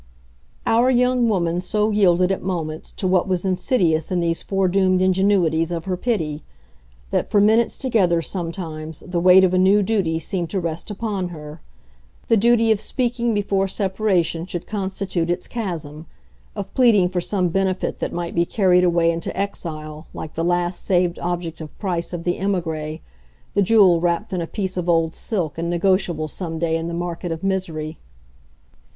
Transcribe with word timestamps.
Our 0.65 0.89
young 0.89 1.29
woman 1.29 1.59
so 1.59 1.91
yielded, 1.91 2.31
at 2.31 2.41
moments, 2.41 2.91
to 2.93 3.07
what 3.07 3.27
was 3.27 3.45
insidious 3.45 4.09
in 4.09 4.19
these 4.19 4.41
foredoomed 4.41 4.99
ingenuities 4.99 5.71
of 5.71 5.85
her 5.85 5.95
pity, 5.95 6.41
that 7.11 7.27
for 7.29 7.39
minutes 7.39 7.77
together, 7.77 8.19
sometimes, 8.23 9.03
the 9.05 9.19
weight 9.19 9.43
of 9.43 9.53
a 9.53 9.59
new 9.59 9.83
duty 9.83 10.17
seemed 10.17 10.49
to 10.49 10.59
rest 10.59 10.89
upon 10.89 11.29
her 11.29 11.61
the 12.29 12.35
duty 12.35 12.71
of 12.71 12.81
speaking 12.81 13.35
before 13.35 13.67
separation 13.67 14.47
should 14.47 14.65
constitute 14.65 15.29
its 15.29 15.47
chasm, 15.47 16.07
of 16.55 16.73
pleading 16.73 17.07
for 17.07 17.21
some 17.21 17.49
benefit 17.49 17.99
that 17.99 18.11
might 18.11 18.33
be 18.33 18.43
carried 18.43 18.83
away 18.83 19.11
into 19.11 19.37
exile 19.39 20.07
like 20.15 20.33
the 20.33 20.43
last 20.43 20.83
saved 20.83 21.19
object 21.19 21.61
of 21.61 21.77
price 21.77 22.11
of 22.11 22.23
the 22.23 22.39
emigre, 22.39 23.01
the 23.53 23.61
jewel 23.61 24.01
wrapped 24.01 24.33
in 24.33 24.41
a 24.41 24.47
piece 24.47 24.77
of 24.77 24.89
old 24.89 25.13
silk 25.13 25.59
and 25.59 25.69
negotiable 25.69 26.27
some 26.27 26.57
day 26.57 26.75
in 26.75 26.87
the 26.87 26.93
market 26.95 27.31
of 27.31 27.43
misery. 27.43 27.99